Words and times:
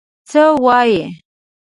څه 0.29 0.43
وایې؟ 0.63 1.03